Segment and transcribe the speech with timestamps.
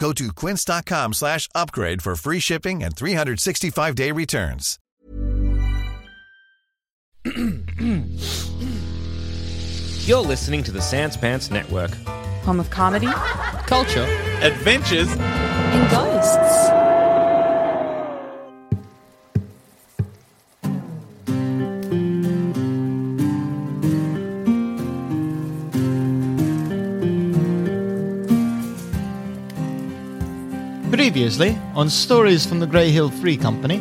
[0.00, 4.78] Go to quince.com slash upgrade for free shipping and 365-day returns.
[10.06, 11.90] You're listening to the Sans Pants Network.
[12.44, 13.08] Home of comedy
[13.66, 14.06] Culture.
[14.40, 15.08] Adventures.
[15.10, 16.89] and ghosts.
[31.20, 33.76] Previously, on Stories from the Grey Hill Free Company,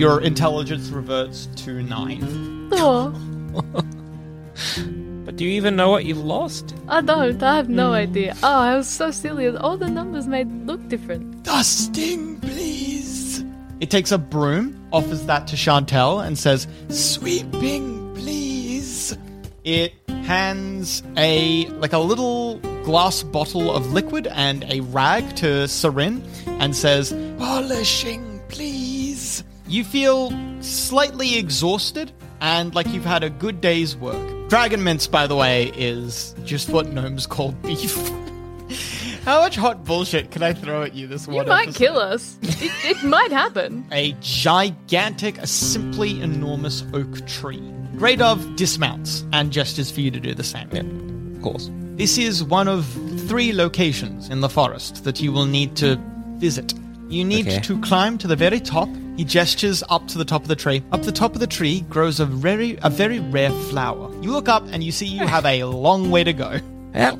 [0.00, 2.68] your intelligence reverts to nine.
[2.72, 3.12] Oh,
[5.24, 6.74] But do you even know what you've lost?
[6.88, 7.40] I don't.
[7.40, 8.34] I have no idea.
[8.42, 9.46] Oh, I was so silly.
[9.46, 11.44] All the numbers made look different.
[11.44, 13.44] Dusting, please.
[13.78, 19.16] It takes a broom, offers that to Chantel, and says, Sweeping, please.
[19.62, 19.92] It
[20.24, 26.20] hands a like a little glass bottle of liquid and a rag to Serin
[26.62, 29.44] and says, Polishing, please.
[29.66, 30.32] You feel
[30.62, 34.48] slightly exhausted and like you've had a good day's work.
[34.48, 37.96] Dragon mince, by the way, is just what gnomes call beef.
[39.24, 41.78] How much hot bullshit can I throw at you this You one might episode?
[41.78, 42.38] kill us.
[42.42, 43.86] It, it might happen.
[43.92, 47.62] a gigantic, a simply enormous oak tree.
[47.96, 50.68] Grey Dove dismounts and gestures for you to do the same.
[50.72, 51.70] Yeah, Of course.
[51.96, 52.84] This is one of
[53.28, 55.96] three locations in the forest that you will need to
[56.42, 56.74] visit.
[57.08, 57.60] You need Okay.
[57.60, 58.88] to climb to the very top.
[59.16, 60.82] He gestures up to the top of the tree.
[60.90, 64.10] Up the top of the tree grows a very, a very rare flower.
[64.22, 66.58] You look up and you see you have a long way to go.
[66.94, 67.18] Well,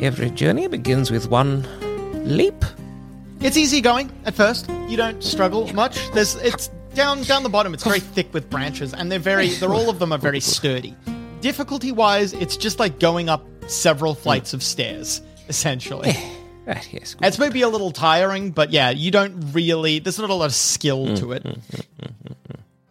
[0.00, 1.64] every journey begins with one
[2.36, 2.62] leap.
[3.40, 4.68] It's easy going at first.
[4.88, 5.96] You don't struggle much.
[6.12, 7.72] There's it's down down the bottom.
[7.74, 9.48] It's very thick with branches, and they're very.
[9.50, 10.94] They're all of them are very sturdy.
[11.40, 16.12] Difficulty wise, it's just like going up several flights of stairs, essentially.
[16.68, 17.14] Right, yes.
[17.14, 17.26] good.
[17.26, 20.00] It's maybe a little tiring, but yeah, you don't really.
[20.00, 21.46] There's not a lot of skill to it.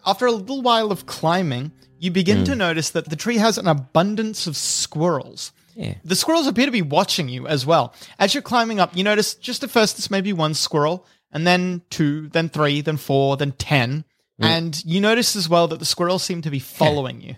[0.03, 3.67] After a little while of climbing, you begin to notice that the tree has an
[3.67, 5.51] abundance of squirrels.
[5.75, 5.93] Yeah.
[6.03, 7.93] The squirrels appear to be watching you as well.
[8.17, 11.83] As you're climbing up, you notice just at first it's maybe one squirrel, and then
[11.91, 14.05] two, then three, then four, then ten.
[14.39, 17.35] And you notice as well that the squirrels seem to be following you.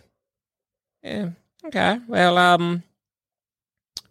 [1.04, 1.30] Yeah.
[1.66, 2.00] Okay.
[2.08, 2.84] Well, um,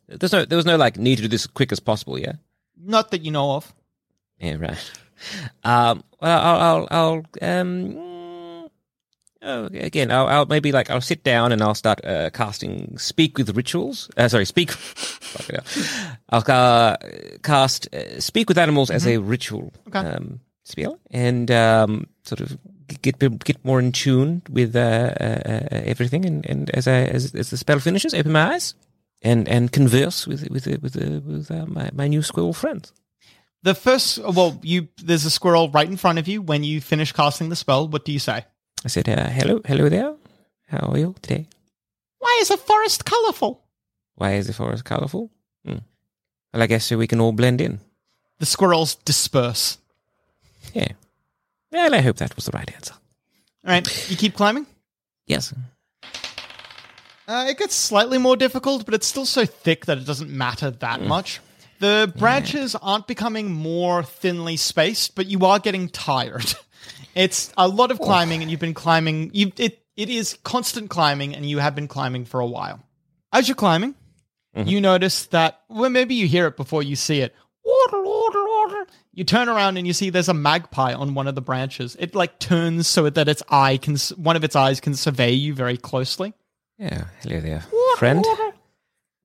[0.09, 2.19] there's no, there was no like need to do this as quick as possible.
[2.19, 2.33] Yeah.
[2.77, 3.73] Not that you know of.
[4.41, 4.57] Yeah.
[4.57, 4.93] Right.
[5.65, 6.05] Um.
[6.21, 8.05] Well, I'll, I'll, I'll um.
[9.41, 13.39] Oh, again, I'll, I'll maybe like I'll sit down and I'll start uh, casting speak
[13.39, 14.11] with rituals.
[14.17, 14.71] Uh, sorry, speak.
[14.73, 16.19] fuck it out.
[16.29, 16.97] I'll uh,
[17.43, 20.01] cast uh, speak with animals as a ritual Okay.
[20.01, 22.59] um, spell and um, sort of
[23.01, 26.25] get get more in tune with uh, uh, uh, everything.
[26.25, 28.75] And, and as I as, as the spell finishes, open my eyes
[29.23, 32.93] and and converse with with with with, with uh, my my new squirrel friends.
[33.63, 36.43] The first, well, you there's a squirrel right in front of you.
[36.43, 38.45] When you finish casting the spell, what do you say?
[38.85, 40.15] I said, uh, "Hello, hello there.
[40.69, 41.49] How are you today?
[42.19, 43.65] Why is a forest colorful?
[44.15, 45.31] Why is the forest colorful?
[45.65, 45.79] Hmm.
[46.53, 47.81] Well, I guess so we can all blend in.
[48.39, 49.79] The squirrels disperse.
[50.73, 50.93] Yeah.
[51.73, 52.95] Well, I hope that was the right answer.
[53.65, 54.67] All right, you keep climbing.
[55.27, 55.53] Yes.
[57.29, 60.71] Uh, it gets slightly more difficult, but it's still so thick that it doesn't matter
[60.71, 61.41] that much.
[61.79, 66.55] The branches aren't becoming more thinly spaced, but you are getting tired.
[67.15, 69.33] It's a lot of climbing, and you've been climbing.
[69.35, 72.81] You it it is constant climbing, and you have been climbing for a while.
[73.33, 73.97] As you're climbing,
[74.55, 77.35] you notice that well, maybe you hear it before you see it.
[77.65, 78.87] Water, water, water.
[79.13, 81.97] You turn around and you see there's a magpie on one of the branches.
[81.99, 85.55] It like turns so that its eye can one of its eyes can survey you
[85.55, 86.35] very closely.
[86.79, 87.05] Yeah.
[87.23, 87.65] Hello there,
[87.97, 88.25] friend.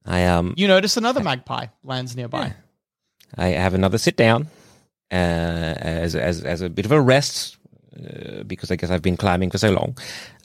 [0.06, 2.54] I um You notice another magpie lands nearby.
[3.38, 4.48] I have another sit down
[5.12, 7.58] uh, as as as a bit of a rest
[7.96, 9.98] uh, because I guess I've been climbing for so long.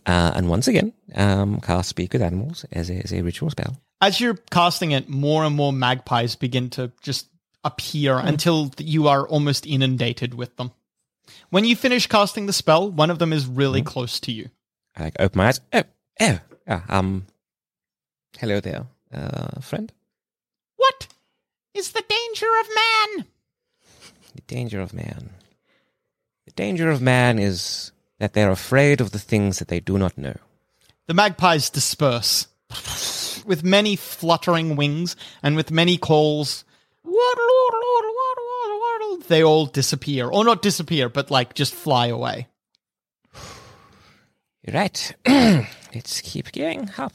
[0.06, 3.76] Uh, and once again, um, cast Speak with Animals as a, as a ritual spell.
[4.00, 7.28] As you're casting it, more and more magpies begin to just
[7.64, 10.70] appear until you are almost inundated with them.
[11.50, 14.48] When you finish casting the spell, one of them is really close to you.
[14.96, 15.60] I like open my eyes.
[15.72, 15.82] Oh,
[16.20, 17.26] oh, ah, um,
[18.38, 19.92] hello there, uh, friend.
[20.76, 21.08] What
[21.74, 23.26] is the danger of man?
[24.34, 25.30] The danger of man.
[26.46, 30.18] The danger of man is that they're afraid of the things that they do not
[30.18, 30.36] know.
[31.06, 32.48] The magpies disperse
[33.46, 36.64] with many fluttering wings and with many calls.
[39.28, 42.46] They all disappear, or not disappear, but like just fly away.
[44.72, 45.14] Right.
[45.94, 47.14] Let's keep going up.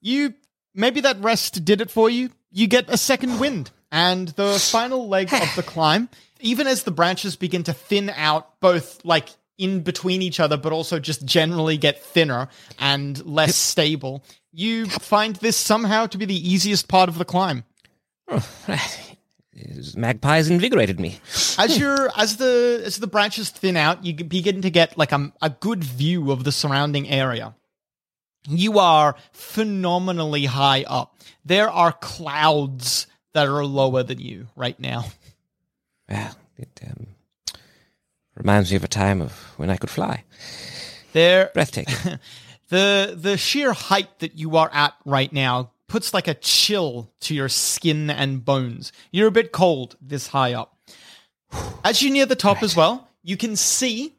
[0.00, 0.34] You
[0.74, 2.30] maybe that rest did it for you.
[2.50, 6.08] You get a second wind, and the final leg of the climb.
[6.40, 10.72] Even as the branches begin to thin out, both like in between each other, but
[10.72, 12.48] also just generally get thinner
[12.78, 17.64] and less stable, you find this somehow to be the easiest part of the climb.
[18.28, 19.07] Oh, These
[19.96, 21.20] Magpies invigorated me.
[21.58, 25.32] As you're as the as the branches thin out, you begin to get like a,
[25.42, 27.54] a good view of the surrounding area.
[28.46, 31.16] You are phenomenally high up.
[31.44, 35.06] There are clouds that are lower than you right now.
[36.10, 37.08] Well, it um,
[38.34, 40.24] reminds me of a time of when I could fly.
[41.12, 42.18] There Breathtaking.
[42.70, 47.34] the the sheer height that you are at right now puts like a chill to
[47.34, 48.92] your skin and bones.
[49.10, 50.78] You're a bit cold this high up.
[51.84, 54.14] As you near the top as well, you can see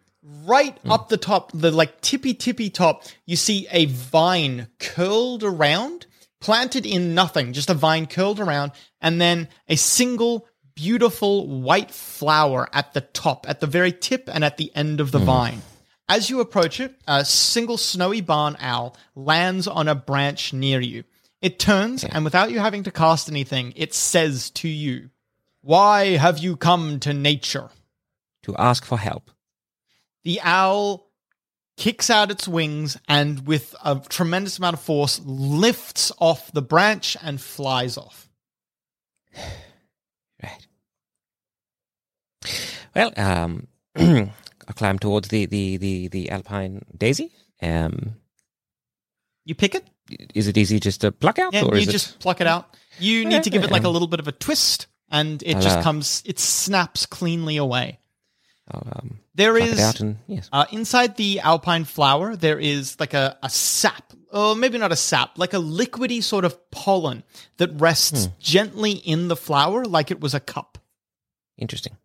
[0.46, 0.92] right hmm.
[0.92, 6.06] up the top, the like tippy tippy top, you see a vine curled around,
[6.42, 12.68] planted in nothing, just a vine curled around, and then a single beautiful white flower
[12.74, 15.26] at the top, at the very tip and at the end of the hmm.
[15.26, 15.62] vine.
[16.08, 21.04] As you approach it, a single snowy barn owl lands on a branch near you.
[21.42, 25.10] It turns, and without you having to cast anything, it says to you,
[25.62, 27.70] Why have you come to nature?
[28.44, 29.32] to ask for help.
[30.24, 31.10] The owl
[31.78, 37.16] kicks out its wings and, with a tremendous amount of force, lifts off the branch
[37.22, 38.30] and flies off.
[40.42, 40.68] Right.
[42.96, 44.32] Well, um, I
[44.74, 47.34] climb towards the, the, the, the alpine daisy.
[47.62, 48.16] Um,
[49.44, 49.86] You pick it,
[50.34, 51.92] is it easy just to pluck out, Yeah, or you is it?
[51.92, 52.76] just pluck it out.
[53.00, 55.68] You need to give it like a little bit of a twist, and it just
[55.70, 55.82] Hello.
[55.84, 56.22] comes.
[56.26, 58.00] It snaps cleanly away.
[58.72, 60.50] I'll, um, There is and yes.
[60.52, 62.36] uh, inside the alpine flower.
[62.36, 66.46] There is like a, a sap, or maybe not a sap, like a liquidy sort
[66.46, 67.24] of pollen
[67.58, 68.32] that rests Hmm.
[68.40, 70.78] gently in the flower, like it was a cup.
[71.58, 71.98] Interesting.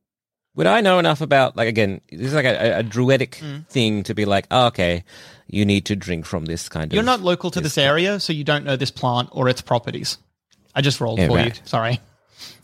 [0.57, 2.01] Would I know enough about like again?
[2.11, 3.69] This is like a, a, a druidic Mm.
[3.69, 5.05] thing to be like, oh, okay,
[5.47, 6.95] you need to drink from this kind of.
[6.95, 10.19] You're not local to this area, so you don't know this plant or its properties.
[10.75, 11.53] I just rolled Yeah, for you.
[11.65, 12.01] Sorry.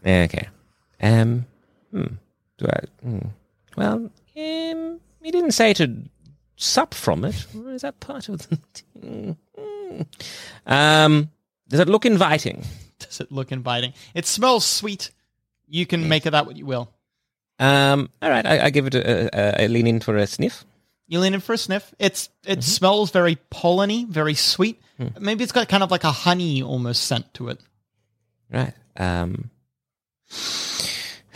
[0.05, 0.49] Okay.
[1.01, 1.47] Um.
[1.91, 2.15] Hmm.
[2.59, 2.81] Do I?
[3.07, 3.19] Hmm.
[3.77, 5.95] Well, um, he didn't say to
[6.57, 7.47] sup from it.
[7.69, 8.59] Is that part of the?
[9.01, 10.03] Hmm.
[10.67, 11.31] um.
[11.69, 12.65] Does it look inviting?
[12.99, 13.93] Does it look inviting?
[14.15, 15.11] It smells sweet.
[15.69, 16.91] You can make of that what you will.
[17.59, 18.11] Um.
[18.23, 18.45] All right.
[18.45, 20.65] I, I give it a, a, a lean in for a sniff.
[21.11, 21.93] You lean in for a sniff.
[21.99, 22.61] It's it Mm-hmm.
[22.61, 24.81] smells very polleny, very sweet.
[24.97, 25.09] Hmm.
[25.19, 27.59] Maybe it's got kind of like a honey almost scent to it.
[28.49, 28.75] Right.
[28.97, 29.51] Um.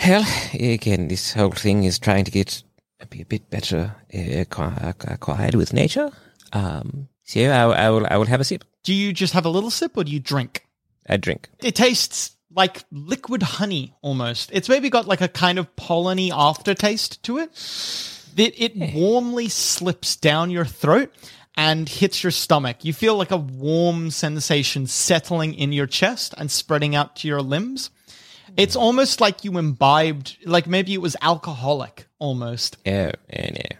[0.06, 2.62] Well, again, this whole thing is trying to get
[3.10, 6.10] be a bit better uh, acquired with nature.
[6.52, 7.08] Um.
[7.24, 8.06] So I, I will.
[8.08, 8.64] I will have a sip.
[8.84, 10.66] Do you just have a little sip or do you drink?
[11.06, 11.48] A drink.
[11.62, 14.50] It tastes like liquid honey almost.
[14.52, 17.50] It's maybe got like a kind of polleny aftertaste to it.
[18.36, 21.12] It, it warmly slips down your throat
[21.56, 22.84] and hits your stomach.
[22.84, 27.42] You feel like a warm sensation settling in your chest and spreading out to your
[27.42, 27.90] limbs.
[28.56, 28.80] It's mm.
[28.80, 32.76] almost like you imbibed, like maybe it was alcoholic almost.
[32.86, 33.76] Oh, oh no.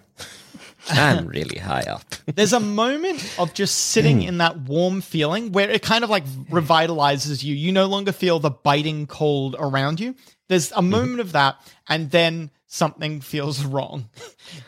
[0.90, 2.02] I'm really high up.
[2.26, 4.28] There's a moment of just sitting mm.
[4.28, 7.54] in that warm feeling where it kind of like revitalizes you.
[7.54, 10.14] You no longer feel the biting cold around you.
[10.48, 10.90] There's a mm-hmm.
[10.90, 11.56] moment of that,
[11.88, 14.08] and then something feels wrong.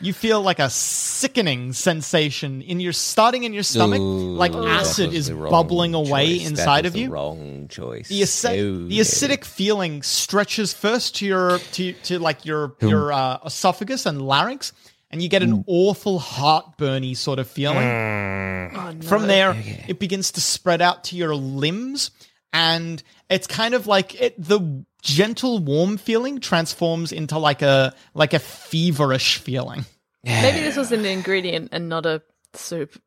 [0.01, 4.81] You feel like a sickening sensation in your starting in your stomach, like Ooh, that
[4.81, 6.43] acid is bubbling away choice.
[6.43, 7.09] That inside was of the you.
[7.11, 8.07] wrong choice.
[8.09, 9.01] The, aci- Oh, the no.
[9.03, 14.73] acidic feeling stretches first to your to to like your your uh, esophagus and larynx,
[15.11, 19.01] and you get an awful heartburny sort of feeling.
[19.03, 19.53] From there,
[19.87, 22.09] it begins to spread out to your limbs,
[22.53, 28.33] and it's kind of like it, the gentle, warm feeling transforms into like a like
[28.33, 29.85] a feverish feeling.
[30.23, 30.41] Yeah.
[30.41, 32.21] Maybe this was an ingredient and not a
[32.53, 33.01] soup.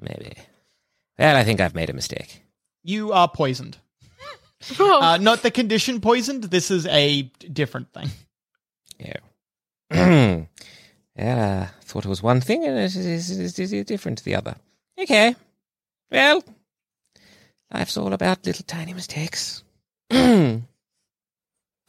[0.00, 0.34] Maybe.
[1.18, 2.42] Well, I think I've made a mistake.
[2.84, 3.78] You are poisoned.
[4.80, 6.44] Oh, Uh, not the condition poisoned.
[6.44, 7.22] This is a
[7.52, 8.08] different thing.
[8.98, 9.18] Yeah.
[11.16, 14.34] yeah, I thought it was one thing and it is, it is, different to the
[14.34, 14.56] other.
[15.00, 15.36] Okay.
[16.10, 16.42] Well,
[17.72, 19.62] life's all about little tiny mistakes.
[20.10, 20.64] Good.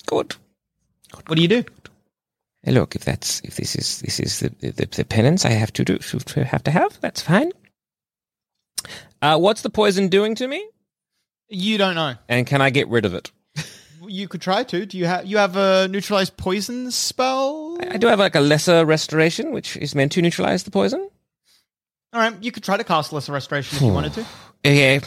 [0.08, 1.64] What do you do?
[2.64, 5.72] Hey, Look, if that's if this is this is the the, the penance I have
[5.74, 7.52] to do to have to have, that's fine.
[9.22, 10.68] Uh, what's the poison doing to me?
[11.50, 12.16] You don't know.
[12.28, 13.32] And can I get rid of it?
[14.02, 14.86] You could try to.
[14.88, 17.78] Do you have you have a neutralized poison spell?
[17.92, 21.08] I do have like a lesser restoration, which is meant to neutralize the poison.
[22.14, 24.26] All right, you could try to cast lesser restoration if you wanted to.
[24.66, 25.02] Okay.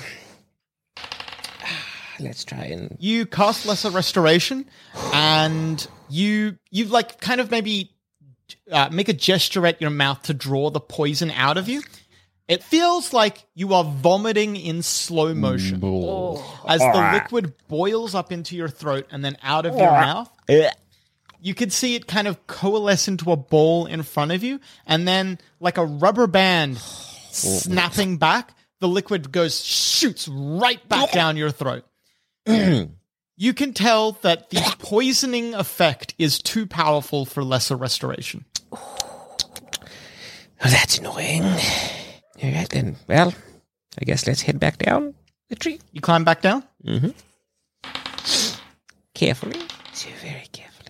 [2.23, 4.67] Let's try and You cast lesser restoration,
[5.13, 7.91] and you you like kind of maybe
[8.71, 11.83] uh, make a gesture at your mouth to draw the poison out of you.
[12.49, 15.81] It feels like you are vomiting in slow motion
[16.69, 20.31] as the liquid boils up into your throat and then out of your mouth.
[21.41, 25.09] You could see it kind of coalesce into a ball in front of you, and
[25.09, 26.79] then like a rubber band
[27.31, 31.85] snapping back, the liquid goes shoots right back down your throat.
[32.47, 38.45] You can tell that the poisoning effect is too powerful for lesser restoration.
[38.73, 41.43] Oh, that's annoying.
[41.45, 42.97] All right then.
[43.09, 43.35] Well,
[44.01, 45.15] I guess let's head back down
[45.49, 46.63] the tree You climb back down.
[49.15, 49.61] carefully.
[49.93, 50.89] So very carefully.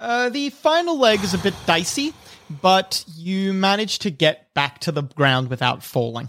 [0.00, 2.14] Uh, the final leg is a bit dicey,
[2.62, 6.28] but you manage to get back to the ground without falling.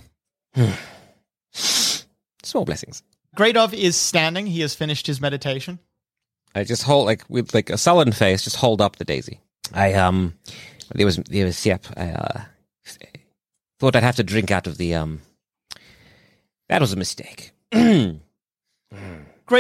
[1.51, 3.03] Small blessings.
[3.39, 4.48] Grey Dove is standing.
[4.48, 5.79] He has finished his meditation.
[6.53, 9.39] I just hold like with like a sullen face, just hold up the daisy.
[9.74, 10.34] I um,
[10.93, 11.86] there was there was yep.
[11.96, 12.41] I uh,
[13.79, 15.22] thought I'd have to drink out of the um.
[16.67, 17.51] That was a mistake.
[17.72, 18.19] Grey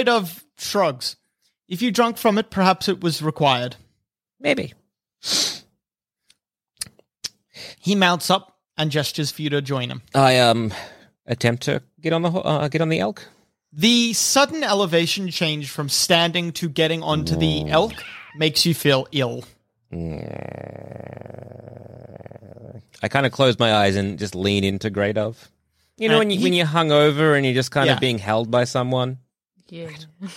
[0.03, 1.15] Dove shrugs.
[1.69, 3.77] If you drunk from it, perhaps it was required.
[4.41, 4.73] Maybe.
[7.79, 10.01] He mounts up and gestures for you to join him.
[10.13, 10.73] I um
[11.25, 13.25] attempt to get on the ho- uh, get on the elk.
[13.71, 17.93] The sudden elevation change from standing to getting onto the elk
[18.35, 19.43] makes you feel ill.
[23.01, 25.49] I kind of close my eyes and just lean into Grey Dove.
[25.97, 27.93] You know Uh, when you he- when you're hungover and you're just kind Yeah.
[27.93, 29.19] of being held by someone.
[29.69, 29.89] yeah.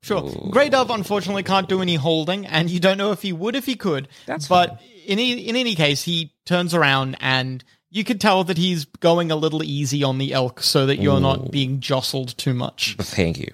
[0.00, 0.30] Sure.
[0.50, 3.66] Grey Dove unfortunately can't do any holding, and you don't know if he would if
[3.66, 4.08] he could.
[4.26, 8.58] That's but in any, in any case, he turns around and you could tell that
[8.58, 12.54] he's going a little easy on the elk so that you're not being jostled too
[12.54, 12.96] much.
[12.98, 13.52] Thank you,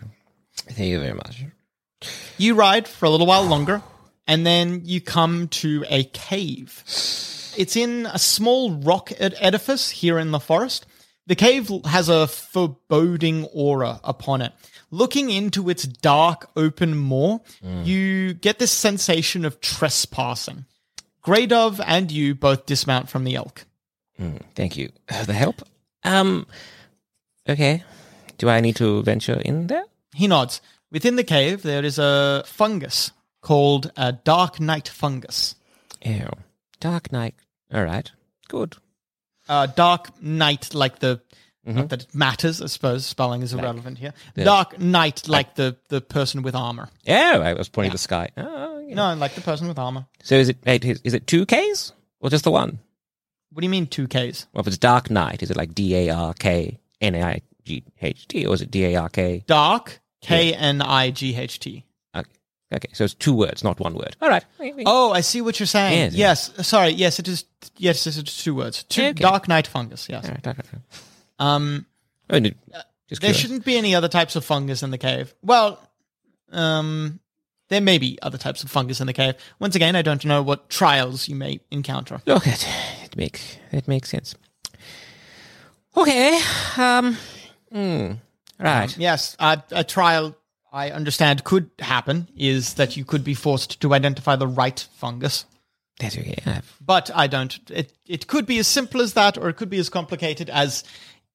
[0.57, 1.45] thank you very much.
[2.37, 3.83] You ride for a little while longer,
[4.27, 6.83] and then you come to a cave.
[7.57, 10.87] It's in a small rock ed- edifice here in the forest.
[11.27, 14.53] The cave has a foreboding aura upon it.
[14.91, 17.87] Looking into its dark, open maw, mm.
[17.87, 20.67] you get this sensation of trespassing.
[21.23, 23.65] Grey Dove and you both dismount from the elk.
[24.55, 25.63] Thank you for the help.
[26.05, 26.47] Um,
[27.49, 27.83] okay.
[28.39, 29.85] Do I need to venture in there?
[30.15, 30.61] He nods.
[30.91, 35.57] Within the cave, there is a fungus called a dark night fungus.
[36.05, 36.31] Ew.
[36.81, 37.35] Dark night.
[37.73, 38.11] All right.
[38.49, 38.77] Good.
[39.49, 41.21] uh, dark night like the
[41.67, 45.77] not that it matters i suppose spelling is irrelevant here the- dark knight like the
[45.89, 48.29] the person with armor Yeah, I was pointing to the sky.
[48.37, 48.95] Oh, yeah.
[48.95, 50.59] no like the person with armor So is it
[51.05, 52.79] is it two Ks or just the one?
[53.55, 55.95] What do you mean two ks Well, if it's Dark Knight, is it like D
[55.97, 59.43] A R K N I G H T or is it D A R K?
[59.47, 61.85] dark k-n-i-g-h-t
[62.17, 62.31] Okay.
[62.73, 64.17] okay, so it's two words, not one word.
[64.23, 64.45] All right.
[64.87, 66.51] oh i see what you're saying Yes.
[66.57, 67.45] yes sorry yes it is
[67.77, 69.13] yes it is two words two, Okay.
[69.23, 71.47] dark Knight fungus yes All right, all right, all right.
[71.57, 71.87] um
[72.31, 72.49] Oh, no,
[73.09, 73.37] just there curious.
[73.39, 75.79] shouldn't be any other types of fungus in the cave well
[76.53, 77.21] um
[77.69, 79.35] there may be other types of fungus in the cave.
[79.59, 82.21] Once again, I don't know what trials you may encounter.
[82.27, 82.67] Look, it
[83.15, 84.35] it makes it makes sense.
[85.97, 86.41] Okay.
[86.77, 87.17] Um.
[87.71, 88.13] hmm,
[88.59, 88.97] right.
[88.99, 90.37] Yes, a, a trial
[90.73, 95.45] I understand could happen is that you could be forced to identify the right fungus.
[96.01, 96.43] That's okay.
[96.45, 97.59] I've, But I don't.
[97.71, 100.83] It it could be as simple as that, or it could be as complicated as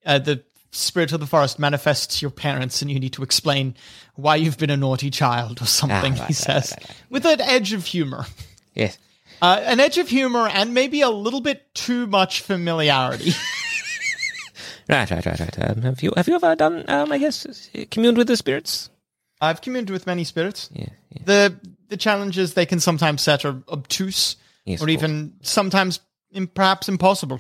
[0.06, 3.76] uh, the spirit of the forest manifests your parents, and you need to explain
[4.16, 6.16] why you've been a naughty child or something.
[6.18, 8.26] right, he says right, right, with an edge of humor,
[8.74, 8.98] yes.
[9.42, 13.34] Uh, an edge of humor, and maybe a little bit too much familiarity.
[14.90, 15.10] Right.
[15.12, 15.24] Right.
[15.24, 15.40] Right.
[15.40, 15.70] Right.
[15.70, 16.84] Um, have you have you ever done?
[16.88, 17.12] Um.
[17.12, 18.90] I guess communed with the spirits.
[19.40, 20.70] I've communed with many spirits.
[20.74, 21.22] Yeah, yeah.
[21.26, 21.56] The
[21.90, 26.00] the challenges they can sometimes set are obtuse, Yes, or even sometimes
[26.32, 27.40] im- perhaps impossible.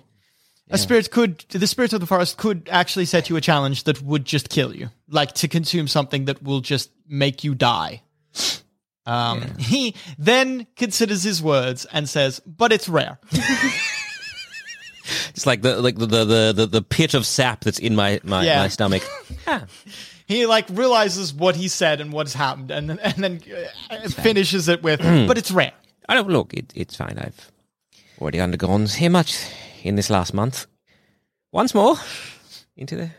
[0.72, 4.00] A spirit could, the spirit of the forest could actually set you a challenge that
[4.03, 8.03] would just kill you, like to consume something that will just make you die.
[9.10, 13.20] Um, He then considers his words and says, "But it's rare."
[15.30, 18.46] It's like the like the the the, the pit of sap that's in my my,
[18.46, 18.60] Yeah.
[18.62, 19.01] my stomach.
[20.28, 23.42] he like realizes what he said and what's happened, and then- and then
[23.89, 25.72] uh, finishes it with, "But it's rare."
[26.08, 26.54] I don't look.
[26.54, 27.18] It, it's fine.
[27.18, 27.51] I've
[28.22, 29.36] already undergone so much
[29.84, 30.68] in this last month.
[31.51, 31.96] Once more
[32.78, 33.10] into the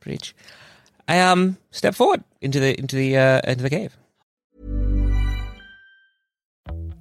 [0.00, 0.34] bridge.
[1.06, 3.96] I um step forward into the into the uh, into the cave.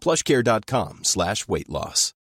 [0.00, 2.14] plushcare.com slash weight loss.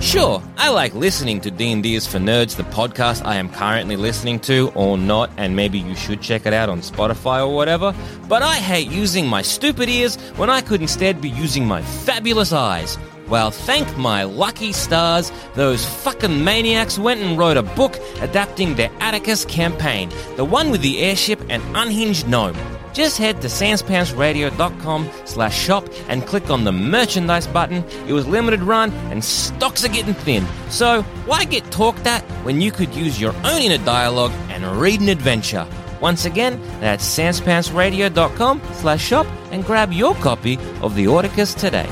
[0.00, 4.38] Sure, I like listening to D&D is for Nerds, the podcast I am currently listening
[4.40, 7.92] to, or not, and maybe you should check it out on Spotify or whatever,
[8.28, 12.52] but I hate using my stupid ears when I could instead be using my fabulous
[12.52, 12.96] eyes.
[13.28, 18.90] Well, thank my lucky stars, those fucking maniacs went and wrote a book adapting their
[19.00, 22.56] Atticus campaign, the one with the airship and unhinged gnome.
[22.92, 27.84] Just head to sanspantsradio.com slash shop and click on the merchandise button.
[28.06, 30.46] It was limited run and stocks are getting thin.
[30.70, 35.00] So why get talked at when you could use your own inner dialogue and read
[35.00, 35.66] an adventure?
[36.00, 41.88] Once again, that's sanspantsradio.com slash shop and grab your copy of the Orticus today.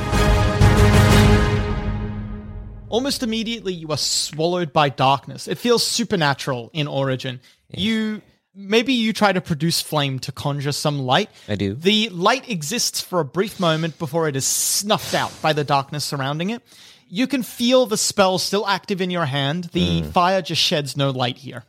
[2.89, 5.49] Almost immediately, you are swallowed by darkness.
[5.49, 7.41] It feels supernatural in origin.
[7.69, 8.23] You
[8.57, 11.29] maybe you try to produce flame to conjure some light.
[11.49, 11.75] I do.
[11.75, 16.05] The light exists for a brief moment before it is snuffed out by the darkness
[16.05, 16.63] surrounding it.
[17.09, 19.65] You can feel the spell still active in your hand.
[19.73, 20.11] The Hmm.
[20.11, 21.65] fire just sheds no light here.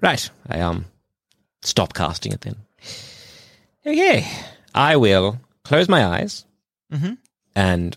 [0.00, 0.28] Right.
[0.48, 0.84] I um
[1.62, 2.56] stop casting it then.
[3.86, 4.28] Okay.
[4.74, 6.44] I will close my eyes
[6.92, 7.18] Mhm.
[7.56, 7.96] and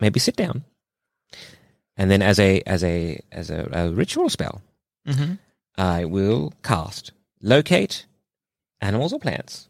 [0.00, 0.64] maybe sit down.
[1.96, 4.62] And then as a as a as a, a ritual spell,
[5.06, 5.38] Mhm.
[5.76, 8.06] I will cast locate
[8.80, 9.68] animals or plants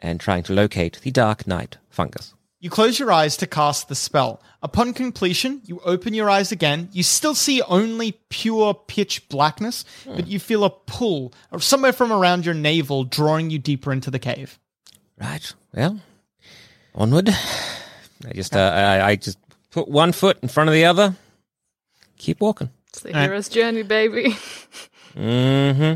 [0.00, 2.34] and trying to locate the dark knight fungus.
[2.58, 4.42] You close your eyes to cast the spell.
[4.62, 6.88] Upon completion, you open your eyes again.
[6.92, 12.12] You still see only pure pitch blackness, but you feel a pull or somewhere from
[12.12, 14.58] around your navel drawing you deeper into the cave.
[15.20, 15.52] Right.
[15.74, 16.00] Well,
[16.94, 17.28] onward.
[17.30, 19.38] I just uh, I, I just
[19.70, 21.14] put one foot in front of the other.
[22.18, 22.70] Keep walking.
[22.88, 23.22] It's the Right.
[23.22, 24.36] hero's journey, baby.
[25.16, 25.94] Mm-hmm.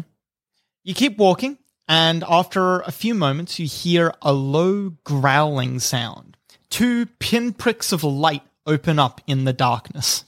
[0.83, 6.37] You keep walking, and after a few moments, you hear a low growling sound.
[6.71, 10.25] Two pinpricks of light open up in the darkness.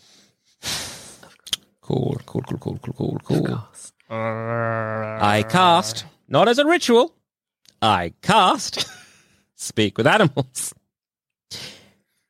[1.81, 3.67] Cool, cool, cool, cool, cool, cool, cool.
[4.11, 7.15] I cast, not as a ritual,
[7.81, 8.87] I cast
[9.57, 10.75] Speak with Animals.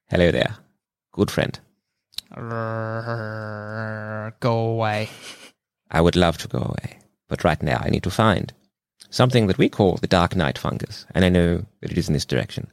[0.09, 0.57] Hello there,
[1.12, 1.59] good friend.
[4.40, 5.09] Go away.
[5.92, 8.52] I would love to go away, but right now I need to find
[9.11, 12.14] something that we call the Dark Knight fungus, and I know that it is in
[12.14, 12.70] this direction.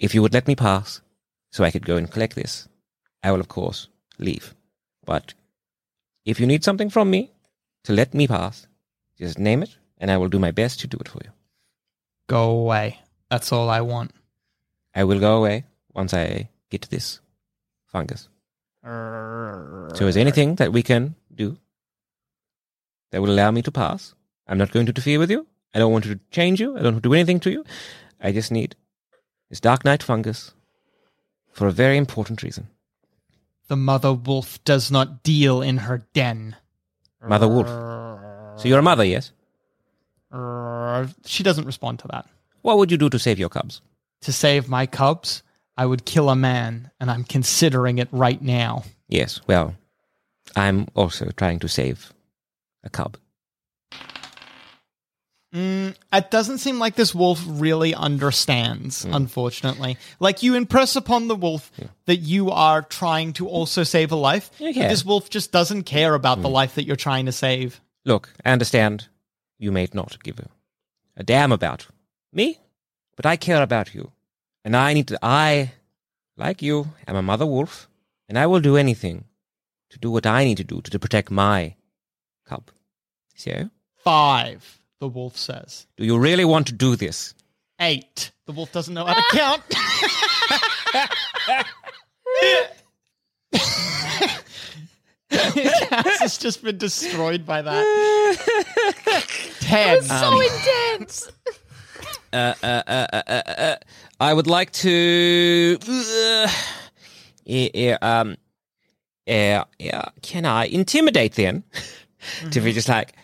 [0.00, 1.00] If you would let me pass,
[1.50, 2.68] so I could go and collect this,
[3.22, 4.54] I will of course leave.
[5.04, 5.34] But
[6.24, 7.30] if you need something from me
[7.84, 8.66] to let me pass,
[9.16, 11.30] just name it, and I will do my best to do it for you.
[12.26, 12.98] Go away.
[13.30, 14.10] That's all I want.
[14.94, 17.20] I will go away once I get this
[17.86, 18.28] fungus.
[18.82, 21.58] So is there anything that we can do
[23.10, 24.14] that will allow me to pass?
[24.46, 25.46] I'm not going to interfere with you.
[25.74, 26.76] I don't want to change you.
[26.76, 27.64] I don't want to do anything to you.
[28.20, 28.74] I just need
[29.48, 30.52] this Dark Knight fungus
[31.52, 32.68] for a very important reason.
[33.68, 36.56] The mother wolf does not deal in her den.
[37.22, 37.68] Mother Wolf.
[38.60, 39.32] So you're a mother, yes?
[41.24, 42.26] She doesn't respond to that.
[42.62, 43.80] What would you do to save your cubs?
[44.22, 45.42] To save my cubs,
[45.76, 48.84] I would kill a man, and I'm considering it right now.
[49.08, 49.74] Yes, well,
[50.56, 52.12] I'm also trying to save
[52.84, 53.16] a cub.
[55.54, 59.12] Mm, it doesn't seem like this wolf really understands, hmm.
[59.12, 59.96] unfortunately.
[60.20, 61.86] Like you impress upon the wolf hmm.
[62.06, 64.50] that you are trying to also save a life.
[64.60, 64.86] Okay.
[64.86, 66.54] This wolf just doesn't care about the hmm.
[66.54, 67.80] life that you're trying to save.
[68.04, 69.08] Look, I understand
[69.58, 70.46] you may not give a,
[71.16, 71.88] a damn about
[72.32, 72.60] me,
[73.16, 74.12] but I care about you.
[74.64, 75.72] And I need to, I,
[76.36, 77.88] like you, am a mother wolf,
[78.28, 79.24] and I will do anything
[79.90, 81.74] to do what I need to do to, to protect my
[82.50, 82.70] cub.
[83.36, 85.86] So, Five, the wolf says.
[85.96, 87.34] do you really want to do this?
[87.80, 88.32] Eight.
[88.46, 89.62] The wolf doesn't know how to count.
[95.30, 97.84] Cass has just been destroyed by that.
[99.60, 100.02] Ten.
[100.02, 101.30] so intense.
[102.32, 103.76] uh, uh, uh, uh, uh, uh,
[104.18, 105.78] I would like to.
[105.88, 106.48] Uh,
[107.44, 108.36] yeah, yeah, um,
[109.26, 111.62] yeah, yeah, can I intimidate then?
[112.50, 113.14] To be just like,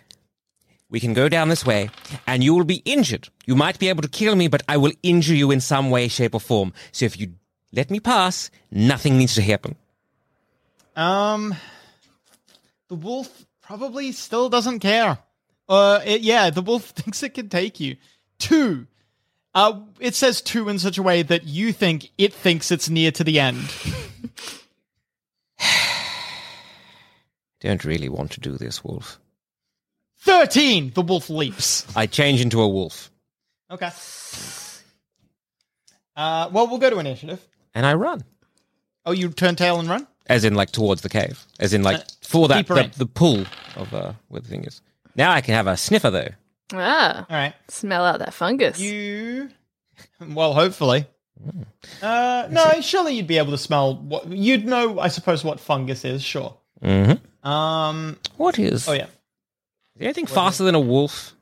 [0.89, 1.91] we can go down this way,
[2.27, 3.29] and you will be injured.
[3.45, 6.09] You might be able to kill me, but I will injure you in some way,
[6.09, 6.73] shape, or form.
[6.93, 7.35] So if you
[7.73, 9.75] let me pass, nothing needs to happen.
[10.95, 11.55] Um,
[12.89, 15.19] the wolf probably still doesn't care.
[15.69, 17.97] Uh, it, yeah, the wolf thinks it can take you.
[18.39, 18.87] Two.
[19.55, 23.11] Uh, it says two in such a way that you think it thinks it's near
[23.11, 23.59] to the end.
[27.61, 29.19] Don't really want to do this, wolf.
[30.19, 30.93] Thirteen.
[30.95, 31.87] The wolf leaps.
[31.97, 33.11] I change into a wolf,
[33.71, 33.91] Okay.
[36.17, 37.47] Uh, well, we'll go to initiative.
[37.75, 38.25] and I run.
[39.05, 40.07] Oh, you turn tail and run.
[40.29, 41.45] As in, like towards the cave.
[41.61, 42.91] As in, like for that deeper the, in.
[42.97, 43.45] the pull
[43.77, 44.81] of uh, where the thing is.
[45.15, 46.29] Now I can have a sniffer though.
[46.73, 47.55] Ah, All right.
[47.69, 48.81] smell out that fungus.
[48.81, 49.51] You.
[50.21, 51.07] Well, hopefully.
[52.03, 54.99] Uh, no, surely you'd be able to smell what you'd know.
[54.99, 56.23] I suppose what fungus is.
[56.23, 56.57] Sure.
[56.83, 57.25] Mm-hmm.
[57.47, 58.19] Um.
[58.37, 58.89] What is?
[58.89, 59.05] Oh yeah.
[59.05, 59.11] Is
[60.01, 61.35] there anything faster than a wolf?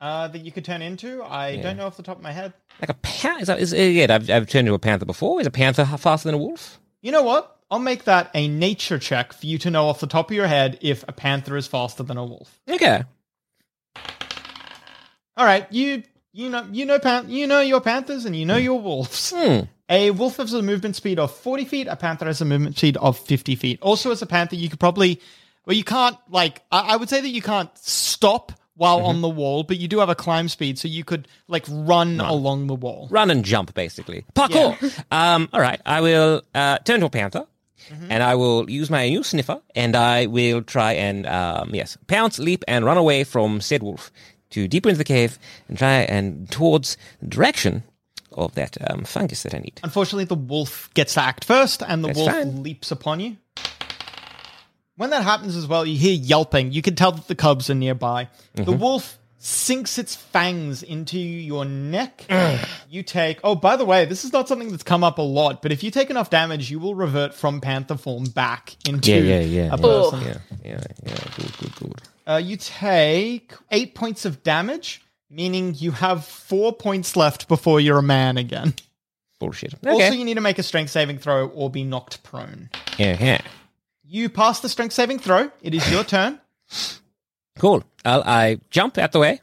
[0.00, 1.22] Uh, that you could turn into.
[1.22, 2.52] I don't know off the top of my head.
[2.80, 3.40] Like a panther?
[3.40, 5.40] Is that, is, uh, yeah, I've, I've turned into a panther before.
[5.40, 6.80] Is a panther faster than a wolf?
[7.02, 7.56] You know what?
[7.70, 10.48] I'll make that a nature check for you to know off the top of your
[10.48, 12.60] head if a panther is faster than a wolf.
[12.68, 13.04] Okay.
[15.36, 18.56] All right, you you know you know pan- you know your panthers and you know
[18.56, 19.32] your wolves.
[19.34, 19.60] Hmm.
[19.88, 21.86] A wolf has a movement speed of 40 feet.
[21.86, 23.78] A panther has a movement speed of 50 feet.
[23.82, 25.20] Also, as a panther, you could probably,
[25.66, 29.06] well, you can't, like, I, I would say that you can't stop while Mm-hmm.
[29.06, 32.20] on the wall, but you do have a climb speed, so you could, like, run,
[32.20, 33.06] along the wall.
[33.10, 34.24] Run and jump, basically.
[34.34, 34.76] Parkour.
[35.12, 35.80] um, all right.
[35.84, 37.46] I will uh, turn to a panther,
[38.08, 42.38] and I will use my new sniffer, and I will try and um, yes, pounce,
[42.38, 44.10] leap, and run away from said wolf
[44.50, 47.82] to deeper into the cave and try and towards the direction
[48.32, 49.78] of that um, fungus that I need.
[49.84, 52.62] Unfortunately, the wolf gets to act first, and the That's wolf fine.
[52.62, 53.36] leaps upon you.
[55.02, 56.70] When that happens as well, you hear yelping.
[56.70, 58.28] You can tell that the cubs are nearby.
[58.54, 58.62] Mm-hmm.
[58.66, 62.24] The wolf sinks its fangs into your neck.
[62.88, 63.40] you take.
[63.42, 65.82] Oh, by the way, this is not something that's come up a lot, but if
[65.82, 69.62] you take enough damage, you will revert from panther form back into Yeah, yeah, yeah,
[69.62, 69.76] a yeah.
[69.76, 70.20] person.
[70.20, 71.16] Yeah, yeah, yeah.
[71.36, 71.94] Good, good, good.
[72.24, 77.98] Uh, you take eight points of damage, meaning you have four points left before you're
[77.98, 78.72] a man again.
[79.40, 79.74] Bullshit.
[79.84, 82.70] Also, you need to make a strength saving throw or be knocked prone.
[82.98, 83.40] yeah, yeah.
[84.12, 85.50] You pass the strength saving throw.
[85.62, 86.38] It is your turn.
[87.58, 87.82] Cool.
[88.04, 89.40] I'll, I jump out the way.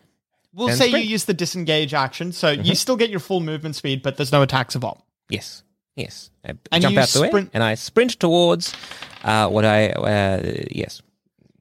[0.53, 1.05] We'll say sprint.
[1.05, 4.32] you use the disengage action, so you still get your full movement speed, but there's
[4.32, 5.01] no attacks of op.
[5.27, 5.63] Yes.
[5.95, 6.29] Yes.
[6.45, 8.75] I And jump out the way and I sprint towards
[9.23, 9.89] uh, what I.
[9.89, 11.01] Uh, yes.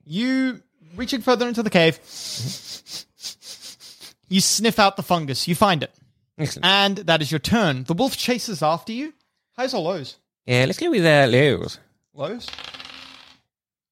[0.04, 0.60] You
[0.94, 1.98] reaching further into the cave.
[4.28, 5.48] You sniff out the fungus.
[5.48, 5.94] You find it,
[6.36, 6.66] Excellent.
[6.66, 7.84] and that is your turn.
[7.84, 9.14] The wolf chases after you.
[9.56, 10.16] Highs or lows?
[10.44, 11.78] Yeah, let's go with uh, Leo's.
[12.12, 12.46] Lows.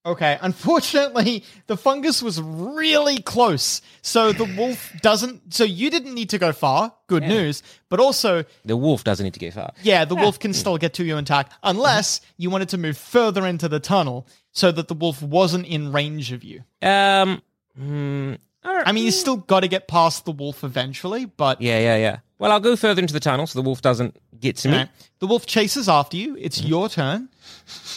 [0.06, 3.82] Okay, unfortunately, the fungus was really close.
[4.02, 5.52] So the wolf doesn't.
[5.52, 6.94] So you didn't need to go far.
[7.08, 7.64] Good news.
[7.88, 9.72] But also, The wolf doesn't need to go far.
[9.82, 12.32] yeah, the wolf can still get to you intact unless mm-hmm.
[12.38, 16.30] you wanted to move further into the tunnel so that the wolf wasn't in range
[16.32, 16.62] of you.
[16.80, 17.42] Um.
[17.76, 18.86] Hmm, right.
[18.86, 22.18] I mean, you still got to get past the wolf eventually, but Yeah, yeah, yeah.
[22.38, 24.74] Well, I'll go further into the tunnel so the wolf doesn't get to me.
[24.74, 24.90] Alright.
[25.18, 26.36] the wolf chases after you.
[26.38, 26.68] It's mm-hmm.
[26.68, 27.28] your turn.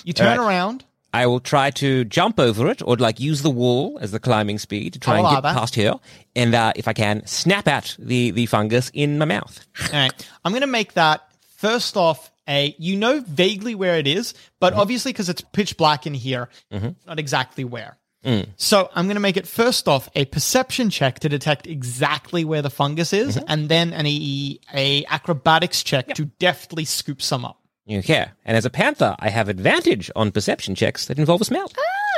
[0.03, 0.47] You turn Alright.
[0.47, 0.85] around.
[1.13, 4.59] I will try to jump over it or like use the wall as the climbing
[4.59, 5.93] speed to try and get past here.
[6.35, 9.65] And uh, if I can, snap at the, the fungus in my mouth.
[9.85, 10.29] All right.
[10.45, 11.23] I'm going to make that
[11.57, 14.81] first off a you know vaguely where it is, but mm-hmm.
[14.81, 16.89] obviously because it's pitch black in here, mm-hmm.
[17.07, 17.97] not exactly where.
[18.25, 18.49] Mm.
[18.57, 22.61] So I'm going to make it first off a perception check to detect exactly where
[22.61, 23.45] the fungus is, mm-hmm.
[23.47, 27.58] and then an e- a acrobatics check to deftly scoop some up.
[27.89, 28.27] Okay.
[28.45, 31.71] And as a panther, I have advantage on perception checks that involve a smell.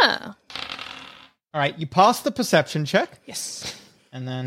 [0.03, 0.35] Ah,
[1.53, 3.19] All right, you pass the perception check.
[3.25, 3.79] Yes.
[4.11, 4.45] And then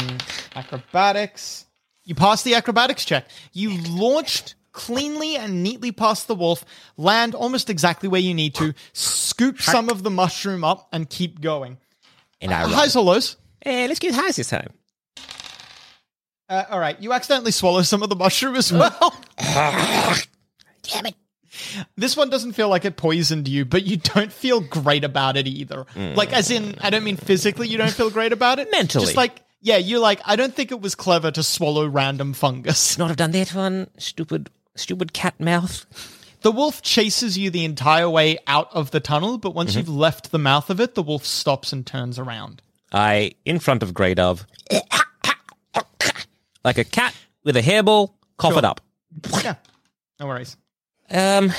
[0.54, 1.64] acrobatics.
[2.04, 3.26] You pass the acrobatics check.
[3.52, 6.64] You launched cleanly and neatly past the wolf,
[6.96, 11.40] land almost exactly where you need to, scoop some of the mushroom up, and keep
[11.40, 11.78] going.
[12.40, 12.72] And I Uh, run.
[12.74, 13.36] highs or lows?
[13.64, 14.70] Eh, let's get highs this time.
[16.48, 19.14] Uh, all right, you accidentally swallow some of the mushroom as well.
[20.84, 21.14] Damn it.
[21.96, 25.46] this one doesn't feel like it poisoned you, but you don't feel great about it
[25.46, 25.86] either.
[25.96, 28.70] Like, as in, I don't mean physically, you don't feel great about it.
[28.70, 29.04] Mentally.
[29.04, 32.98] Just like, yeah, you're like, I don't think it was clever to swallow random fungus.
[32.98, 33.88] Not have done that one.
[33.98, 35.86] Stupid, stupid cat mouth.
[36.42, 39.78] The wolf chases you the entire way out of the tunnel, but once mm-hmm.
[39.78, 42.60] you've left the mouth of it, the wolf stops and turns around.
[42.92, 44.46] I, in front of Grey Dove,
[46.62, 48.58] like a cat with a hairball, cough Sure.
[48.58, 48.82] it up.
[49.42, 49.54] Yeah,
[50.20, 50.58] no worries.
[51.10, 51.52] Um,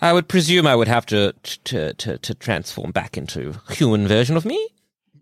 [0.00, 4.36] I would presume I would have to to to, to transform back into human version
[4.36, 4.68] of me.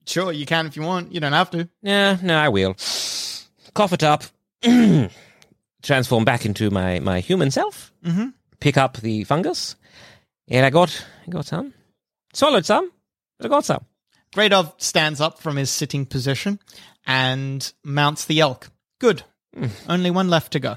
[0.06, 1.12] Sure, you can if you want.
[1.12, 1.68] You don't have to.
[1.82, 2.74] Yeah, no, I will.
[3.74, 4.24] Cough it up.
[5.82, 7.92] transform back into my my human self.
[8.04, 8.28] Mm-hmm.
[8.61, 9.76] Pick up the fungus,
[10.48, 11.74] and I got I got some.
[12.32, 12.90] Swallowed some,
[13.38, 13.84] but I got some.
[14.34, 16.61] Grey Dove stands up from his sitting position
[17.06, 18.70] and mounts the elk.
[18.98, 19.22] Good.
[19.88, 20.76] Only one left to go.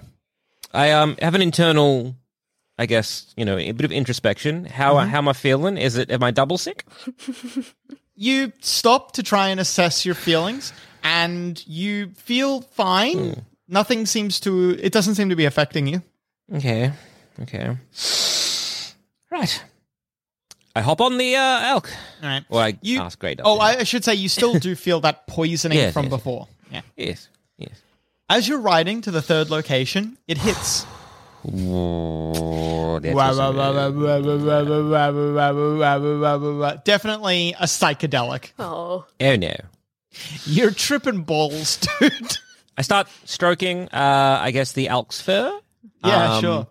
[0.73, 2.15] I um have an internal,
[2.77, 4.65] I guess you know, a bit of introspection.
[4.65, 5.77] How how am I feeling?
[5.77, 6.85] Is it am I double sick?
[8.13, 13.43] You stop to try and assess your feelings, and you feel fine.
[13.67, 16.03] Nothing seems to, it doesn't seem to be affecting you.
[16.53, 16.91] Okay,
[17.41, 17.75] okay,
[19.31, 19.63] right.
[20.75, 21.89] I hop on the uh, elk.
[22.21, 22.43] All right.
[22.49, 23.37] Or I You- ask Dove.
[23.43, 26.09] Oh, I I should say you still do feel that poisoning Yes, from yes.
[26.11, 26.47] before.
[26.71, 26.81] Yeah.
[26.95, 27.81] yes, yes.
[28.29, 30.85] As you're riding to the third location, it hits.
[36.85, 38.51] Definitely a psychedelic.
[38.59, 39.05] Oh.
[39.19, 39.55] Oh no.
[40.45, 42.37] You're tripping balls, dude.
[42.77, 45.59] I start stroking, uh, I guess, the elk's fur.
[46.03, 46.67] Yeah, um, sure.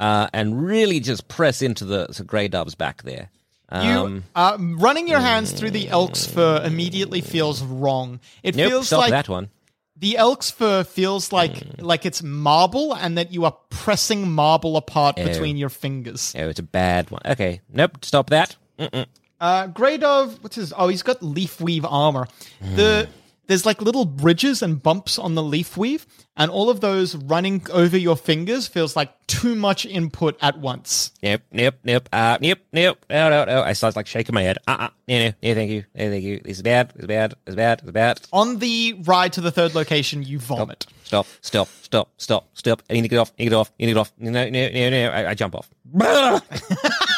[0.00, 3.30] Uh, and really just press into the so grey dove's back there.
[3.72, 8.20] You uh, running your hands through the elk's fur immediately feels wrong.
[8.42, 9.48] It nope, feels like that one
[9.96, 15.18] the elk's fur feels like like it's marble, and that you are pressing marble apart
[15.18, 15.24] Ew.
[15.24, 16.34] between your fingers.
[16.36, 17.22] Oh, it's a bad one.
[17.24, 18.56] Okay, nope, stop that.
[18.78, 19.06] Mm-mm.
[19.40, 20.72] Uh, Grey Dove, what's his?
[20.76, 22.28] Oh, he's got leaf weave armor.
[22.60, 23.08] The
[23.46, 27.66] there's like little bridges and bumps on the leaf weave, and all of those running
[27.72, 31.12] over your fingers feels like too much input at once.
[31.22, 33.62] Nope, nope, nope, uh, nope, nope, no, no, no.
[33.62, 34.58] I start like shaking my head.
[34.66, 36.40] Uh, uh, no, no, no, thank you, no, thank you.
[36.44, 38.20] This is bad, this is bad, this is bad, this is bad.
[38.32, 40.86] On the ride to the third location, you vomit.
[41.04, 42.82] Stop, stop, stop, stop, stop.
[42.88, 44.12] I need to get off, I need to get off, I need to get off.
[44.18, 45.68] No, no, no, no, I, I jump off.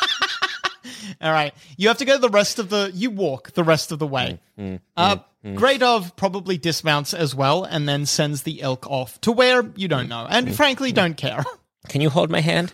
[1.21, 2.91] All right, you have to go the rest of the.
[2.95, 4.39] You walk the rest of the way.
[4.59, 5.17] Mm, mm, mm, uh,
[5.57, 9.89] Grey Dove probably dismounts as well, and then sends the elk off to where you
[9.89, 11.45] don't know, and frankly don't care.
[11.89, 12.73] Can you hold my hand?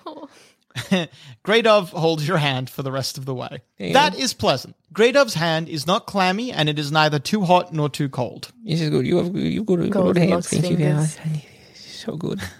[1.42, 3.62] Grey Dove holds your hand for the rest of the way.
[3.76, 3.92] Yeah.
[3.94, 4.76] That is pleasant.
[4.92, 8.52] Grey Dove's hand is not clammy, and it is neither too hot nor too cold.
[8.64, 9.06] This is good.
[9.06, 10.44] You have, you've got a good hand.
[10.44, 11.18] Thank you very much.
[11.74, 12.40] So good.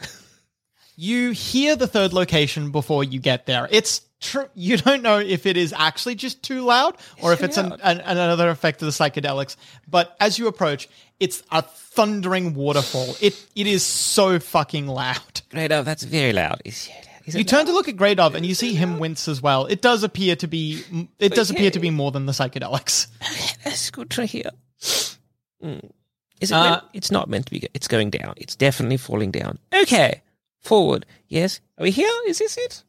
[1.03, 3.66] You hear the third location before you get there.
[3.71, 7.57] It's tr- you don't know if it is actually just too loud or if it's
[7.57, 9.57] an, an, another effect of the psychedelics.
[9.89, 13.17] But as you approach, it's a thundering waterfall.
[13.21, 15.43] It it is so fucking loud.
[15.51, 16.63] Great, oh, that's very loud.
[16.65, 16.89] Is,
[17.27, 19.67] is You turn to look at Grey Dove and you see him wince as well.
[19.67, 20.83] It does appear to be
[21.19, 23.09] it does appear to be more than the psychedelics.
[23.65, 24.51] That's good to hear.
[25.63, 25.91] Mm.
[26.41, 26.55] Is it?
[26.55, 27.69] Uh, meant- it's not meant to be.
[27.75, 28.35] It's going down.
[28.39, 29.59] It's definitely falling down.
[29.75, 30.23] Okay,
[30.61, 31.05] forward.
[31.29, 31.61] Yes.
[31.79, 32.11] Are we here?
[32.27, 32.83] Is this it?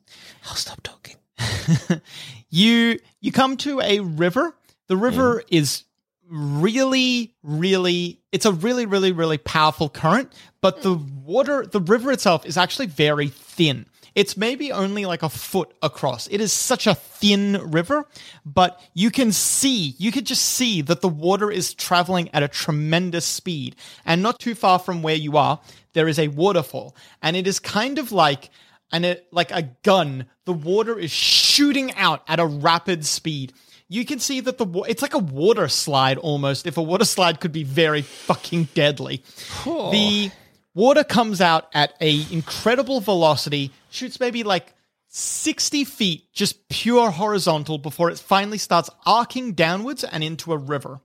[0.48, 1.18] I'll stop talking.
[2.50, 4.56] you you come to a river.
[4.88, 5.56] The river mm-hmm.
[5.56, 5.84] is
[6.30, 12.46] really really it's a really really really powerful current, but the water the river itself
[12.46, 13.86] is actually very thin.
[14.14, 16.28] It's maybe only like a foot across.
[16.28, 18.06] It is such a thin river,
[18.46, 22.50] but you can see, you could just see that the water is traveling at a
[22.50, 23.78] tremendous speed.
[24.06, 25.62] And not too far from where you are,
[25.94, 26.94] there is a waterfall.
[27.22, 28.50] And it is kind of like
[28.92, 30.26] and it like a gun.
[30.46, 33.54] The water is shooting out at a rapid speed.
[33.88, 36.66] You can see that the wa- it's like a water slide almost.
[36.66, 39.24] If a water slide could be very fucking deadly,
[39.66, 40.32] the
[40.74, 44.74] water comes out at a incredible velocity, shoots maybe like
[45.10, 51.02] 60 feet, just pure horizontal, before it finally starts arcing downwards and into a river.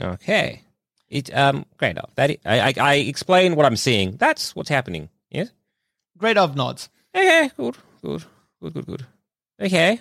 [0.00, 0.62] Okay.
[1.08, 2.10] It um great enough.
[2.16, 4.16] That I, I I explain what I'm seeing.
[4.16, 5.08] That's what's happening.
[5.30, 5.50] Yes.
[6.18, 6.88] Great of nods.
[7.14, 7.50] Okay.
[7.56, 7.76] Good.
[8.02, 8.24] Good.
[8.60, 8.74] Good.
[8.74, 8.86] Good.
[8.86, 9.06] Good.
[9.60, 10.00] Okay.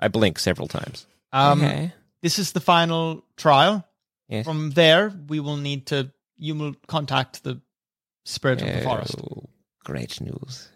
[0.00, 1.06] I blink several times.
[1.32, 1.92] Um, okay.
[2.22, 3.84] This is the final trial.
[4.28, 4.44] Yes.
[4.44, 6.10] From there, we will need to.
[6.36, 7.60] You will contact the
[8.24, 9.44] spirit of the forest, Oh,
[9.84, 10.68] great news.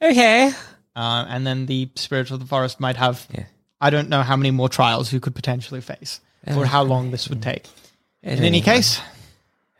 [0.00, 0.52] Okay.
[0.96, 3.26] uh, and then the spirit of the forest might have.
[3.32, 3.44] Yeah.
[3.80, 7.28] I don't know how many more trials you could potentially face, or how long this
[7.28, 7.66] would take.
[8.22, 9.00] In any case,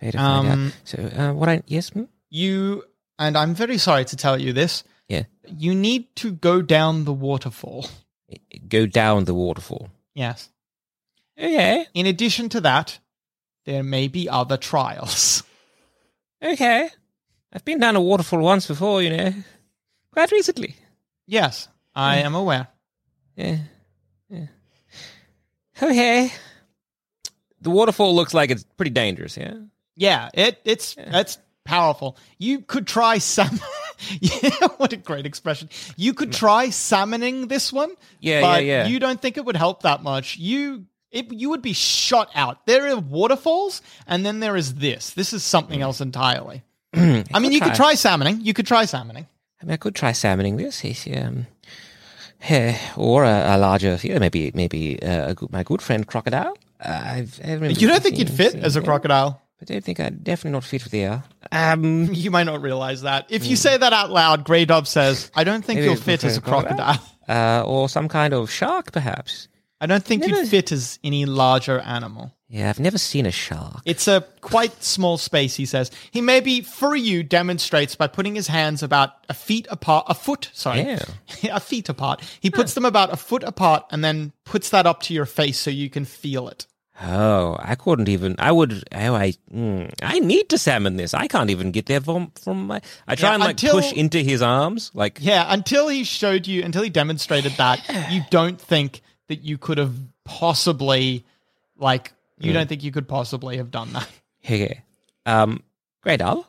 [0.00, 0.52] way to find out.
[0.52, 2.04] um, so uh, what I yes hmm?
[2.30, 2.82] you
[3.18, 4.82] and I'm very sorry to tell you this.
[5.10, 5.24] Yeah
[5.58, 7.84] You need to go down the waterfall.
[8.68, 9.88] go down the waterfall.
[10.14, 10.48] Yes.
[11.38, 11.86] Okay.
[11.94, 13.00] In addition to that,
[13.64, 15.42] there may be other trials.
[16.42, 16.88] Okay.
[17.52, 19.32] I've been down a waterfall once before, you know,
[20.12, 20.74] quite recently.
[21.26, 22.68] Yes, I am aware.
[23.36, 23.58] Yeah.
[24.28, 24.46] Yeah.
[25.82, 26.32] Okay.
[27.60, 29.54] The waterfall looks like it's pretty dangerous, yeah?
[29.96, 32.16] Yeah, it it's it's powerful.
[32.38, 33.60] You could try sam.
[34.20, 35.68] yeah, what a great expression.
[35.96, 37.94] You could try salmoning this one.
[38.20, 38.88] Yeah, but yeah, yeah.
[38.88, 40.36] You don't think it would help that much.
[40.36, 42.66] You it, you would be shot out.
[42.66, 45.10] There are waterfalls, and then there is this.
[45.10, 46.62] This is something else entirely.
[46.94, 48.40] I mean, you could try salmoning.
[48.42, 49.26] You could try salmoning.
[49.60, 51.46] I mean, I could try salmoning this, yes, um,
[52.48, 56.56] eh, or a, a larger, yeah, maybe, maybe uh, a good, my good friend crocodile.
[56.80, 59.42] Uh, I've, I haven't You don't think you'd fit as a crocodile?
[59.60, 61.22] I don't think I'd definitely not fit with there.
[61.52, 63.26] Um, You might not realize that.
[63.28, 66.24] If you say that out loud, Grey Dove says, "I don't think Maybe you'll fit
[66.24, 66.98] as a crocodile?
[67.28, 69.48] uh, or some kind of shark, perhaps.
[69.82, 73.30] I don't think Never- you'd fit as any larger animal." Yeah, I've never seen a
[73.30, 73.80] shark.
[73.84, 75.90] It's a quite small space, he says.
[76.10, 80.50] He maybe, for you, demonstrates by putting his hands about a feet apart, a foot,
[80.52, 81.04] sorry, Yeah.
[81.52, 82.22] a feet apart.
[82.40, 85.60] He puts them about a foot apart and then puts that up to your face
[85.60, 86.66] so you can feel it.
[87.02, 88.36] Oh, I couldn't even.
[88.38, 88.84] I would.
[88.92, 89.32] Oh, I.
[89.52, 91.14] Mm, I need to salmon this.
[91.14, 92.82] I can't even get there from from my.
[93.08, 96.46] I try Yeah, and like until- push into his arms, like Yeah, until he showed
[96.46, 101.24] you, until he demonstrated that, you don't think that you could have possibly,
[101.78, 104.08] like, you don't think you could possibly have done that.
[104.44, 104.82] Okay.
[105.26, 105.62] Um,
[106.02, 106.44] Grey Dove,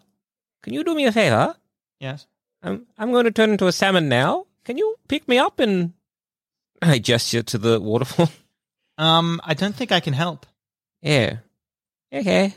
[0.63, 1.55] can you do me a favor?
[1.99, 2.25] Yes.
[2.63, 4.45] I'm I'm going to turn into a salmon now.
[4.65, 5.93] Can you pick me up and
[6.81, 8.29] I gesture to the waterfall.
[8.97, 10.45] Um, I don't think I can help.
[11.01, 11.37] yeah.
[12.13, 12.53] Okay.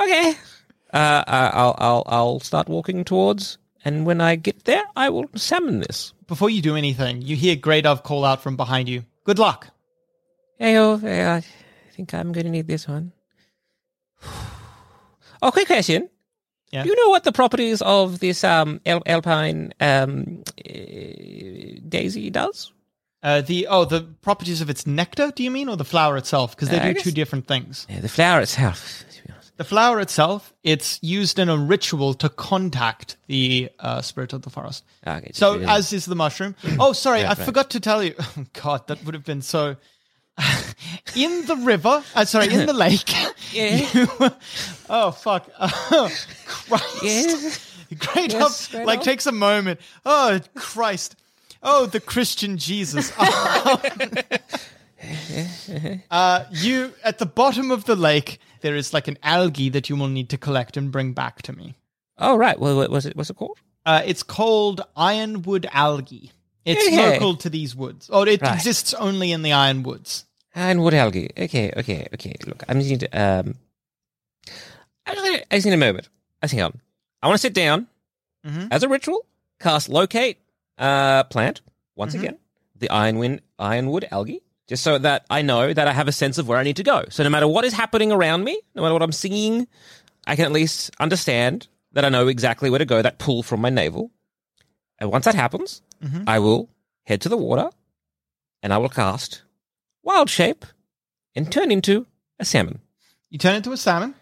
[0.00, 0.30] Okay.
[0.92, 5.26] Uh, I- I'll I'll I'll start walking towards, and when I get there, I will
[5.36, 6.12] summon this.
[6.26, 9.04] Before you do anything, you hear Grey Dove call out from behind you.
[9.24, 9.68] Good luck.
[10.58, 11.44] Hey, oh, hey, I
[11.94, 13.12] think I'm going to need this one.
[15.44, 16.08] Oh, quick question.
[16.70, 16.84] Yeah.
[16.84, 22.72] Do you know what the properties of this um, Al- alpine um, eh, daisy does?
[23.22, 25.30] Uh, the oh, the properties of its nectar.
[25.34, 26.56] Do you mean, or the flower itself?
[26.56, 27.86] Because they Uh, do guess- two different things.
[27.88, 29.04] Yeah, the flower itself.
[29.10, 29.52] to be honest.
[29.58, 34.50] The flower itself, it's used in a ritual to contact the uh, spirit of the
[34.50, 34.82] forest.
[35.06, 36.56] Okay, So, just- as is the mushroom.
[36.80, 37.38] Oh, sorry, I right.
[37.38, 38.14] forgot to tell you.
[38.36, 39.76] Oh, God, that would have been so.
[41.14, 43.12] in the river, uh, sorry, in the lake.
[43.52, 43.86] Yeah.
[43.92, 44.08] you-
[44.88, 45.46] oh fuck!
[45.60, 46.10] Oh,
[46.46, 47.02] Christ!
[47.02, 47.96] Yeah.
[47.98, 49.78] Great Yes, up, like takes a moment.
[50.06, 51.16] Oh Christ!
[51.62, 53.12] Oh, the Christian Jesus.
[56.10, 58.38] uh, you at the bottom of the lake.
[58.60, 61.52] There is like an algae that you will need to collect and bring back to
[61.52, 61.74] me.
[62.18, 62.58] Oh, right.
[62.58, 63.16] Well, what was it?
[63.16, 63.58] What's it called?
[63.84, 66.30] Uh, it's called ironwood algae.
[66.64, 67.14] It's Okay.
[67.14, 68.54] local to these woods, or it Right.
[68.54, 70.26] exists only in the ironwoods.
[70.54, 71.30] Ironwood algae.
[71.36, 72.34] Okay, okay, okay.
[72.46, 73.08] Look, I'm just need to.
[73.10, 73.54] Um,
[75.06, 76.08] I just, need- I just need a moment.
[76.40, 76.80] I think I'm.
[77.20, 77.88] I want to sit down
[78.46, 78.68] Mhm.
[78.70, 79.26] as a ritual.
[79.58, 80.38] Cast locate
[80.82, 81.60] uh, plant
[81.96, 82.24] once Mm-hmm.
[82.24, 82.38] again.
[82.78, 86.48] The ironwood ironwood algae, just so that I know that I have a sense of
[86.48, 87.04] where I need to go.
[87.10, 89.68] So no matter what is happening around me, no matter what I'm seeing,
[90.26, 93.00] I can at least understand that I know exactly where to go.
[93.00, 94.10] That pull from my navel,
[94.98, 96.24] and once that happens, Mm-hmm.
[96.26, 96.68] I will
[97.04, 97.70] head to the water,
[98.60, 99.42] and I will cast
[100.02, 100.66] wild shape
[101.36, 102.06] and turn into
[102.40, 102.80] a salmon.
[103.30, 104.16] You turn into a salmon,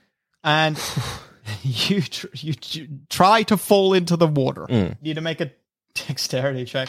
[0.45, 0.79] and
[1.63, 4.67] you tr- you tr- try to fall into the water.
[4.69, 4.91] Mm.
[4.91, 5.51] You need to make a
[5.95, 6.89] dexterity check.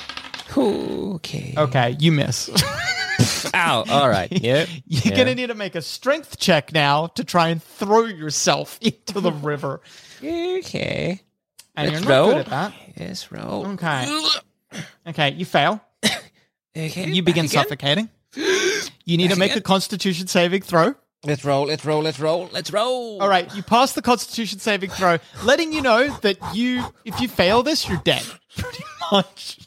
[0.55, 1.53] Okay.
[1.57, 2.49] Okay, you miss.
[3.53, 3.83] Ow.
[3.89, 4.31] All right.
[4.41, 4.67] Yep.
[4.85, 5.17] You're Yeah.
[5.17, 9.31] gonna need to make a strength check now to try and throw yourself into the
[9.31, 9.81] river.
[10.23, 11.21] Okay.
[11.75, 12.27] And Let's you're not roll.
[12.31, 12.73] good at that.
[12.97, 13.67] Yes, roll.
[13.67, 14.21] Okay.
[15.07, 15.83] Okay, you fail.
[16.77, 17.09] Okay.
[17.09, 17.49] You begin again.
[17.63, 18.09] suffocating.
[19.03, 19.61] You need to Back make a.
[19.61, 20.93] Constitution saving throw.
[21.25, 21.65] Let's roll.
[21.65, 22.01] Let's roll.
[22.01, 22.49] Let's roll.
[22.53, 23.21] Let's roll.
[23.21, 27.27] All right, you pass the Constitution saving throw, letting you know that you, if you
[27.27, 28.23] fail this, you're dead.
[29.12, 29.59] Pretty much.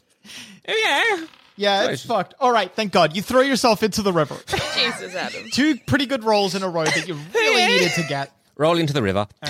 [0.67, 1.25] yeah.
[1.57, 2.33] Yeah, it's fucked.
[2.39, 3.15] All right, thank God.
[3.15, 4.35] You throw yourself into the river.
[4.75, 5.49] Jesus, Adam.
[5.51, 8.31] Two pretty good rolls in a row that you really needed to get.
[8.57, 9.27] Roll into the river.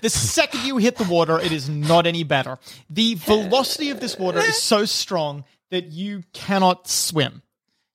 [0.00, 2.58] The second you hit the water, it is not any better.
[2.88, 7.42] The velocity of this water is so strong that you cannot swim.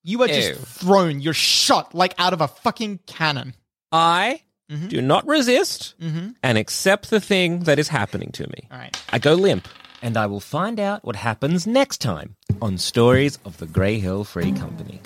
[0.04, 0.56] You are just Ew.
[0.56, 1.22] thrown.
[1.22, 3.54] You're shot like out of a fucking cannon.
[3.92, 4.42] I
[4.72, 4.88] Mm-hmm.
[4.88, 8.68] do not resist and accept the thing that is happening to me.
[8.72, 8.98] All right.
[9.12, 9.68] I go limp,
[10.04, 14.26] and I will find out what happens next time on Stories of the Grey Hill
[14.26, 15.00] Free Company.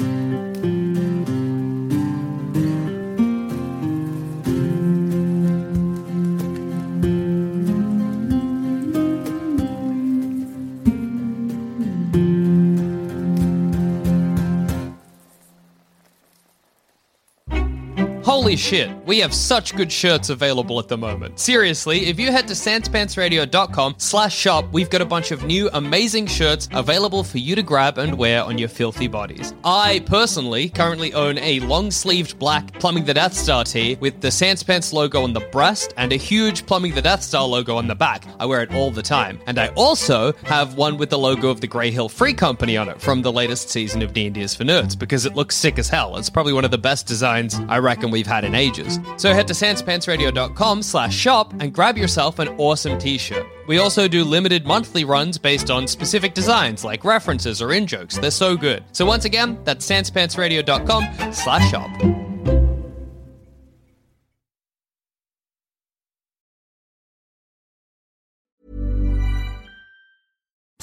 [18.38, 21.40] Holy shit, we have such good shirts available at the moment.
[21.40, 26.28] Seriously, if you head to sanspantsradio.com slash shop, we've got a bunch of new amazing
[26.28, 29.56] shirts available for you to grab and wear on your filthy bodies.
[29.64, 34.94] I personally currently own a long-sleeved black Plumbing the Death Star tee with the Sanspants
[34.94, 38.24] logo on the breast and a huge Plumbing the Death Star logo on the back.
[38.40, 39.40] I wear it all the time.
[39.48, 42.88] And I also have one with the logo of the Grey Hill Free Company on
[42.88, 45.90] it from the latest season of D&D is for Nerds because it looks sick as
[45.90, 46.18] hell.
[46.18, 49.00] It's probably one of the best designs I reckon we've had in ages.
[49.18, 53.46] So head to sanspantsradio.com slash shop and grab yourself an awesome t-shirt.
[53.68, 58.20] We also do limited monthly runs based on specific designs like references or in-jokes.
[58.20, 58.84] They're so good.
[58.92, 61.90] So once again, that's sanspantsradio.com slash shop.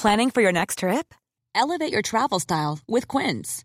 [0.05, 1.15] Planning for your next trip?
[1.55, 3.64] Elevate your travel style with Quince.